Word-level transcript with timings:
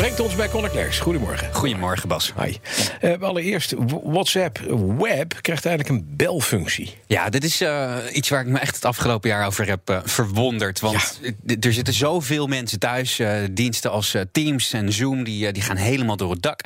Brengt 0.00 0.20
ons 0.20 0.34
bij 0.34 0.48
Klerks. 0.48 0.98
Goedemorgen. 0.98 1.54
Goedemorgen, 1.54 2.08
Bas. 2.08 2.32
Hi. 2.38 2.56
Uh, 3.02 3.20
allereerst, 3.20 3.74
WhatsApp 4.04 4.58
Web 4.98 5.38
krijgt 5.40 5.66
eigenlijk 5.66 5.88
een 5.88 6.16
belfunctie. 6.16 6.94
Ja, 7.06 7.28
dit 7.28 7.44
is 7.44 7.62
uh, 7.62 7.96
iets 8.12 8.28
waar 8.28 8.40
ik 8.40 8.46
me 8.46 8.58
echt 8.58 8.74
het 8.74 8.84
afgelopen 8.84 9.30
jaar 9.30 9.46
over 9.46 9.66
heb 9.66 9.90
uh, 9.90 9.98
verwonderd. 10.04 10.80
Want 10.80 11.20
ja. 11.22 11.56
er 11.60 11.72
zitten 11.72 11.94
zoveel 11.94 12.46
mensen 12.46 12.78
thuis. 12.78 13.20
diensten 13.50 13.90
als 13.90 14.16
Teams 14.32 14.72
en 14.72 14.92
Zoom, 14.92 15.24
die, 15.24 15.52
die 15.52 15.62
gaan 15.62 15.76
helemaal 15.76 16.16
door 16.16 16.30
het 16.30 16.42
dak. 16.42 16.60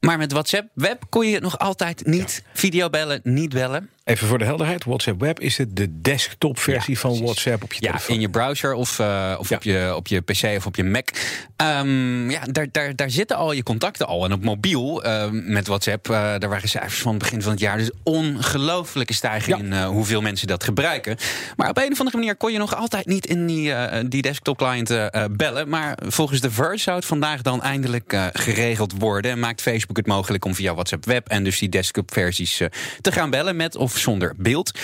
Maar 0.00 0.18
met 0.18 0.32
WhatsApp 0.32 0.68
Web 0.74 1.02
kon 1.08 1.26
je 1.26 1.40
nog 1.40 1.58
altijd 1.58 2.06
niet 2.06 2.42
ja. 2.44 2.50
videobellen, 2.60 3.20
niet 3.22 3.52
bellen. 3.52 3.90
Even 4.08 4.26
voor 4.26 4.38
de 4.38 4.44
helderheid, 4.44 4.84
WhatsApp 4.84 5.20
Web 5.20 5.40
is 5.40 5.58
het 5.58 5.76
de 5.76 6.00
desktop-versie 6.00 6.94
ja, 6.94 7.00
van 7.00 7.22
WhatsApp 7.22 7.62
op 7.62 7.72
je 7.72 7.82
ja, 7.82 7.88
telefoon. 7.88 8.14
in 8.14 8.20
je 8.20 8.28
browser 8.28 8.74
of, 8.74 8.98
uh, 8.98 9.36
of 9.38 9.48
ja. 9.48 9.56
op, 9.56 9.62
je, 9.62 9.92
op 9.96 10.06
je 10.06 10.20
PC 10.20 10.56
of 10.56 10.66
op 10.66 10.76
je 10.76 10.84
Mac. 10.84 11.08
Um, 11.56 12.30
ja, 12.30 12.40
daar, 12.50 12.66
daar, 12.72 12.96
daar 12.96 13.10
zitten 13.10 13.36
al 13.36 13.52
je 13.52 13.62
contacten 13.62 14.06
al. 14.06 14.24
En 14.24 14.32
op 14.32 14.42
mobiel 14.42 15.06
uh, 15.06 15.24
met 15.30 15.66
WhatsApp, 15.66 16.08
uh, 16.08 16.16
daar 16.16 16.48
waren 16.48 16.68
cijfers 16.68 17.00
van 17.00 17.10
het 17.12 17.22
begin 17.22 17.42
van 17.42 17.50
het 17.50 17.60
jaar. 17.60 17.78
Dus 17.78 17.90
ongelooflijke 18.02 19.14
stijging 19.14 19.58
in 19.58 19.82
hoeveel 19.82 20.20
mensen 20.20 20.46
dat 20.46 20.64
gebruiken. 20.64 21.16
Maar 21.56 21.68
op 21.68 21.76
een 21.76 21.92
of 21.92 21.98
andere 21.98 22.16
manier 22.16 22.36
kon 22.36 22.52
je 22.52 22.58
nog 22.58 22.76
altijd 22.76 23.06
niet 23.06 23.26
in 23.26 23.46
die, 23.46 23.72
die 24.08 24.22
desktop-client 24.22 25.10
bellen. 25.30 25.68
Maar 25.68 25.98
volgens 26.06 26.40
The 26.40 26.50
Verge 26.50 26.78
zou 26.78 26.96
het 26.96 27.06
vandaag 27.06 27.42
dan 27.42 27.62
eindelijk 27.62 28.30
geregeld 28.32 28.92
worden. 28.98 29.30
En 29.30 29.38
maakt 29.38 29.62
Facebook 29.62 29.96
het 29.96 30.06
mogelijk 30.06 30.44
om 30.44 30.54
via 30.54 30.74
WhatsApp 30.74 31.04
Web 31.04 31.28
en 31.28 31.44
dus 31.44 31.58
die 31.58 31.68
desktop-versies 31.68 32.62
te 33.00 33.12
gaan 33.12 33.30
bellen 33.30 33.56
met 33.56 33.76
of 33.76 33.97
zonder 33.98 34.34
beeld. 34.36 34.78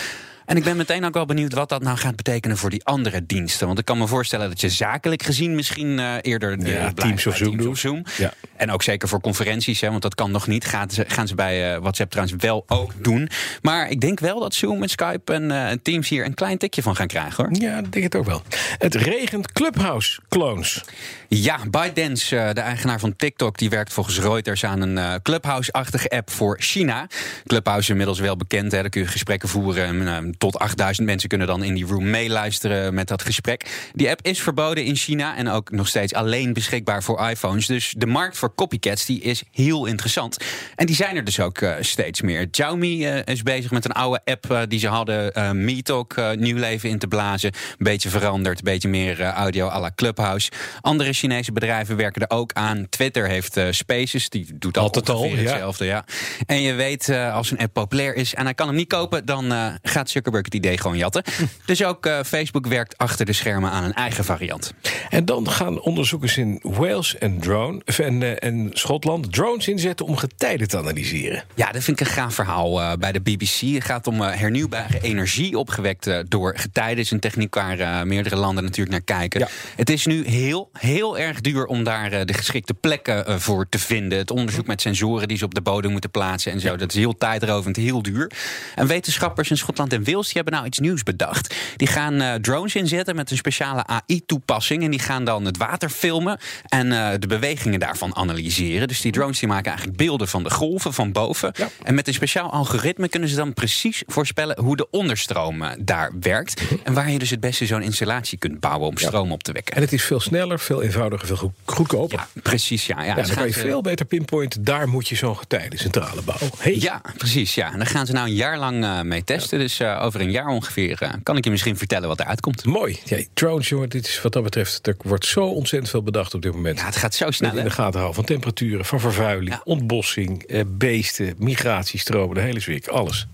En 0.47 0.57
ik 0.57 0.65
ben 0.65 0.77
meteen 0.77 1.05
ook 1.05 1.15
wel 1.15 1.27
benieuwd 1.27 1.53
wat 1.53 1.69
dat 1.69 1.83
nou 1.83 1.97
gaat 1.97 2.17
betekenen 2.17 2.57
voor 2.57 2.71
die 2.71 2.85
andere 2.85 3.27
diensten. 3.27 3.67
Want 3.67 3.79
ik 3.79 3.85
kan 3.85 3.99
me 3.99 4.07
voorstellen 4.07 4.49
dat 4.49 4.61
je 4.61 4.69
zakelijk 4.69 5.23
gezien 5.23 5.55
misschien 5.55 5.99
uh, 5.99 6.15
eerder 6.21 6.59
de 6.59 6.71
ja, 6.71 6.93
Teams 6.93 7.27
of 7.27 7.37
Zoom, 7.37 7.51
Teams 7.51 7.67
of 7.67 7.79
Zoom. 7.79 8.05
Ja. 8.17 8.33
En 8.57 8.71
ook 8.71 8.83
zeker 8.83 9.09
voor 9.09 9.21
conferenties, 9.21 9.81
hè, 9.81 9.91
want 9.91 10.03
dat 10.03 10.15
kan 10.15 10.31
nog 10.31 10.47
niet. 10.47 10.65
Gaan 10.65 10.91
ze, 10.91 11.05
gaan 11.09 11.29
ze 11.29 11.35
bij 11.35 11.75
uh, 11.75 11.81
WhatsApp 11.81 12.11
trouwens 12.11 12.43
wel 12.43 12.65
ook 12.67 12.93
doen. 13.05 13.29
Maar 13.63 13.91
ik 13.91 14.01
denk 14.01 14.21
wel 14.21 14.41
dat 14.41 14.55
Zoom 14.55 14.83
en 14.83 14.89
Skype 14.89 15.33
en 15.33 15.51
uh, 15.51 15.71
Teams 15.83 16.09
hier 16.09 16.25
een 16.25 16.35
klein 16.35 16.59
tikje 16.59 16.83
van 16.83 16.97
gaan 16.97 17.07
krijgen 17.07 17.45
hoor. 17.45 17.61
Ja, 17.61 17.79
ik 17.79 17.93
denk 17.93 18.05
het 18.05 18.15
ook 18.15 18.27
wel. 18.27 18.43
Het 18.79 18.95
regent 18.95 19.53
Clubhouse 19.53 20.21
clones. 20.29 20.85
Ja, 21.29 21.59
ByteDance, 21.71 22.51
de 22.53 22.61
eigenaar 22.61 23.01
van 23.01 23.17
TikTok, 23.17 23.59
die 23.59 23.71
werkt 23.71 23.93
volgens 23.93 24.19
Reuters 24.19 24.65
aan 24.65 24.81
een 24.81 25.23
Clubhouse-achtige 25.23 26.09
app 26.09 26.31
voor 26.31 26.57
China. 26.61 27.07
Clubhouse 27.47 27.83
is 27.83 27.89
inmiddels 27.89 28.19
wel 28.19 28.37
bekend, 28.37 28.73
hè, 28.73 28.81
daar 28.81 28.91
kun 28.91 29.01
je 29.01 29.07
gesprekken 29.07 29.49
voeren. 29.49 30.07
En, 30.07 30.34
tot 30.39 30.59
8000 30.59 31.07
mensen 31.07 31.29
kunnen 31.29 31.47
dan 31.47 31.63
in 31.63 31.75
die 31.75 31.87
room 31.87 32.11
meeluisteren 32.11 32.95
met 32.95 33.09
dat 33.09 33.23
gesprek. 33.23 33.91
Die 33.93 34.11
app 34.11 34.23
is 34.23 34.41
verboden 34.41 34.85
in 34.85 34.97
China 34.97 35.37
en 35.37 35.49
ook 35.49 35.71
nog 35.71 35.89
steeds 35.89 36.15
alleen 36.15 36.53
beschikbaar 36.53 37.03
voor 37.03 37.29
iPhones. 37.29 37.67
Dus 37.67 37.95
de 37.97 38.07
markt 38.07 38.37
voor 38.37 38.55
copycats 38.55 39.07
die 39.07 39.21
is 39.21 39.43
heel 39.51 39.87
interessant. 39.87 40.37
En 40.77 40.87
die 40.87 40.97
zijn 40.97 41.17
er 41.17 41.25
dus 41.25 41.41
ook 41.41 41.61
uh, 41.61 41.75
steeds 41.81 42.23
meer. 42.23 42.49
Xiaomi 42.51 43.07
uh, 43.07 43.21
is 43.25 43.43
bezig 43.43 43.71
met 43.71 43.85
een 43.85 43.93
oude 43.93 44.21
app 44.25 44.51
uh, 44.51 44.61
die 44.69 44.79
ze 44.79 44.89
hadden, 44.89 45.65
MeTalk, 45.65 46.15
nieuw 46.37 46.57
leven 46.57 46.89
in 46.89 46.99
te 46.99 47.07
blazen. 47.07 47.53
Een 47.55 47.77
beetje 47.79 48.09
veranderd, 48.09 48.59
een 48.59 48.65
beetje 48.65 48.89
meer 48.89 49.23
audio 49.23 49.69
à 49.69 49.81
la 49.81 49.91
Clubhouse. 49.95 50.51
Andere 50.81 51.13
Chinese 51.13 51.53
bedrijven 51.53 51.97
werken 51.97 52.23
er 52.27 52.37
ook 52.37 52.53
aan. 52.53 52.87
Twitter 52.89 53.29
heeft 53.29 53.61
Spaces, 53.71 54.29
die 54.29 54.47
doet 54.55 54.79
altijd 54.79 55.09
al 55.09 55.31
hetzelfde. 55.31 55.85
Ja. 55.85 56.05
En 56.47 56.61
je 56.61 56.73
weet, 56.73 57.09
als 57.09 57.51
een 57.51 57.59
app 57.59 57.73
populair 57.73 58.15
is 58.15 58.35
en 58.35 58.45
hij 58.45 58.55
kan 58.55 58.67
hem 58.67 58.77
niet 58.77 58.89
kopen, 58.89 59.27
dan 59.27 59.79
gaat 59.83 60.11
Zuckerberg 60.25 60.55
het 60.55 60.65
idee 60.65 60.79
gewoon 60.79 60.97
jatten. 60.97 61.23
Dus 61.65 61.85
ook 61.85 62.07
uh, 62.07 62.21
Facebook 62.23 62.67
werkt 62.67 62.99
achter 62.99 63.27
de 63.27 63.33
schermen 63.33 63.71
aan 63.71 63.85
een 63.85 63.95
eigen 63.95 64.25
variant. 64.25 64.73
En 65.11 65.25
dan 65.25 65.51
gaan 65.51 65.81
onderzoekers 65.81 66.37
in 66.37 66.59
Wales 66.63 67.19
en, 67.19 67.41
drone, 67.41 67.83
en, 67.85 68.21
uh, 68.21 68.43
en 68.43 68.71
Schotland 68.73 69.33
drones 69.33 69.69
inzetten 69.69 70.07
om 70.07 70.17
getijden 70.17 70.69
te 70.69 70.79
analyseren. 70.79 71.45
Ja, 71.55 71.73
dat 71.73 71.83
vind 71.83 72.01
ik 72.01 72.07
een 72.07 72.13
gaaf 72.13 72.35
verhaal 72.35 72.81
uh, 72.81 72.93
bij 72.99 73.13
de 73.13 73.21
BBC. 73.21 73.61
Het 73.61 73.85
gaat 73.85 74.07
om 74.07 74.21
hernieuwbare 74.21 75.01
energie 75.01 75.59
opgewekt 75.59 76.11
door 76.29 76.57
getijden. 76.57 76.99
is 76.99 77.11
een 77.11 77.21
techniek 77.21 77.55
waar 77.55 78.07
meerdere 78.07 78.37
landen 78.37 78.65
natuurlijk 78.65 78.91
naar 78.91 79.19
kijken. 79.19 79.41
Ja. 79.41 79.49
Het 79.77 79.91
is 79.91 80.07
nu 80.07 80.29
heel, 80.29 80.71
heel 80.73 81.19
erg 81.19 81.41
duur 81.41 81.67
om 81.67 81.85
daar 81.85 82.27
de 82.27 82.35
geschikte 82.35 82.75
plekken 82.75 83.41
voor 83.41 83.69
te 83.69 83.79
vinden. 83.79 84.19
Het 84.19 84.31
onderzoek 84.31 84.67
met 84.67 84.81
sensoren 84.81 85.29
die 85.29 85.37
ze 85.37 85.45
op 85.45 85.55
de 85.55 85.61
bodem 85.61 85.91
moeten 85.91 86.11
plaatsen 86.11 86.53
en 86.53 86.61
zo. 86.61 86.77
Dat 86.77 86.89
is 86.89 86.99
heel 86.99 87.17
tijdrovend, 87.17 87.77
heel 87.77 88.03
duur. 88.03 88.31
En 88.75 88.87
wetenschappers 88.87 89.51
in 89.51 89.57
Schotland 89.57 89.93
en 89.93 90.05
Wales 90.05 90.14
die 90.23 90.33
hebben 90.35 90.53
nou 90.53 90.67
iets 90.67 90.79
nieuws 90.79 91.03
bedacht. 91.03 91.55
Die 91.77 91.89
gaan 91.89 92.23
uh, 92.23 92.35
drones 92.35 92.75
inzetten 92.75 93.17
met 93.17 93.31
een 93.31 93.37
speciale 93.37 93.87
AI-toepassing. 93.87 94.83
En 94.83 94.91
die 94.91 95.01
gaan 95.01 95.25
dan 95.25 95.45
het 95.45 95.57
water 95.57 95.89
filmen 95.89 96.39
en 96.69 96.87
uh, 96.87 97.11
de 97.19 97.27
bewegingen 97.27 97.81
daarvan 97.81 98.17
analyseren. 98.17 98.89
Dus 98.89 99.01
die 99.01 99.13
drones 99.13 99.39
die 99.39 99.49
maken 99.49 99.67
eigenlijk 99.67 99.99
beelden 99.99 100.29
van 100.29 100.43
de 100.43 100.51
golven 100.51 100.93
van 100.93 101.13
boven. 101.13 101.53
Ja. 101.57 101.69
En 101.83 101.95
met 101.95 102.09
een 102.09 102.15
speciaal 102.15 102.51
algoritme 102.51 103.09
kunnen 103.09 103.29
ze 103.29 103.37
dan 103.37 103.55
precies 103.55 104.03
voorspellen 104.07 104.61
hoe 104.61 104.77
de 104.77 104.91
onderstroom 104.91 105.63
uh, 105.63 105.71
daar 105.79 106.13
werkt. 106.21 106.63
En 106.83 106.95
waar 106.95 107.11
je 107.11 107.19
dus 107.19 107.31
het 107.31 107.41
beste 107.41 107.67
zo'n 107.67 107.83
installatie 107.83 108.39
kunt 108.39 108.61
bouwen 108.61 108.89
om 108.89 108.99
stroom 108.99 109.33
op 109.33 109.43
te 109.43 109.53
wekken. 109.53 109.77
En 109.77 109.83
het 109.83 109.93
is 109.93 110.03
veel 110.03 110.21
sneller, 110.21 110.61
veel 110.61 110.83
eenvoudiger, 110.83 111.27
veel 111.27 111.53
goedkoper. 111.65 112.19
Ja, 112.19 112.41
precies. 112.43 112.87
Ja, 112.87 113.03
ja. 113.03 113.17
ja 113.17 113.23
dan 113.23 113.35
kan 113.35 113.47
je 113.47 113.53
veel 113.53 113.81
beter 113.81 114.07
pinpointen. 114.07 114.65
Daar 114.65 114.89
moet 114.89 115.09
je 115.09 115.15
zo'n 115.15 115.37
getijdencentrale 115.37 116.23
bouwen. 116.23 116.51
Hey. 116.59 116.77
Ja, 116.79 117.01
precies. 117.17 117.55
Ja. 117.55 117.73
En 117.73 117.79
daar 117.79 117.87
gaan 117.87 118.07
ze 118.07 118.13
nou 118.13 118.27
een 118.27 118.35
jaar 118.35 118.59
lang 118.59 119.03
mee 119.03 119.25
testen. 119.25 119.59
Dus 119.59 119.81
over 120.05 120.21
een 120.21 120.31
jaar 120.31 120.47
ongeveer 120.47 120.99
uh, 121.03 121.13
kan 121.23 121.37
ik 121.37 121.45
je 121.45 121.51
misschien 121.51 121.77
vertellen 121.77 122.09
wat 122.09 122.21
eruit 122.21 122.41
komt. 122.41 122.65
Mooi. 122.65 122.99
Ja, 123.05 123.23
drones, 123.35 123.69
jongen, 123.69 123.89
dit 123.89 124.07
is 124.07 124.23
wat 124.23 124.33
dat 124.33 124.43
betreft, 124.43 124.87
er 124.87 124.97
wordt 125.03 125.27
zo 125.27 125.47
ontzettend 125.47 125.91
veel 125.91 126.03
bedacht 126.03 126.35
op 126.35 126.43
dit 126.43 126.53
moment. 126.53 126.79
Ja, 126.79 126.85
het 126.85 126.97
gaat 126.97 127.15
zo 127.15 127.31
snel. 127.31 127.57
In 127.57 127.65
de 127.65 127.71
gaten 127.71 127.95
houden 127.95 128.15
van 128.15 128.25
temperaturen, 128.25 128.85
van 128.85 129.01
vervuiling, 129.01 129.55
ja. 129.55 129.61
ontbossing, 129.65 130.43
eh, 130.43 130.61
beesten, 130.67 131.35
migratiestromen, 131.39 132.35
de 132.35 132.41
hele 132.41 132.61
zwik, 132.61 132.87
alles. 132.89 133.27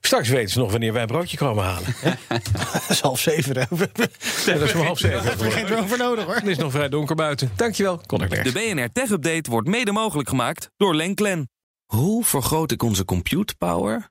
Straks 0.00 0.28
weten 0.28 0.50
ze 0.50 0.58
nog 0.58 0.70
wanneer 0.70 0.92
wij 0.92 1.02
een 1.02 1.08
broodje 1.08 1.36
komen 1.36 1.64
halen. 1.64 1.94
dat 2.32 2.84
is 2.88 3.00
half 3.00 3.20
zeven. 3.20 3.56
Hè? 3.56 3.64
Ja, 4.46 4.58
dat 4.58 4.68
is 4.68 4.74
om 4.74 4.80
half 4.80 4.98
zeven. 4.98 5.22
Daar 5.22 5.30
heb 5.30 5.40
je 5.40 5.50
geen 5.50 5.66
drone 5.66 5.88
voor 5.88 5.98
nodig 5.98 6.24
hoor. 6.24 6.34
Het 6.34 6.46
is 6.46 6.56
nog 6.56 6.72
vrij 6.72 6.88
donker 6.88 7.16
buiten. 7.16 7.52
Dankjewel, 7.56 8.00
Connor 8.06 8.28
De 8.28 8.52
BNR 8.52 8.92
Tech 8.92 9.10
Update 9.10 9.50
wordt 9.50 9.68
mede 9.68 9.92
mogelijk 9.92 10.28
gemaakt 10.28 10.70
door 10.76 10.94
Lenklen. 10.94 11.48
Hoe 11.86 12.24
vergroot 12.24 12.70
ik 12.70 12.82
onze 12.82 13.04
compute 13.04 13.54
power 13.58 14.10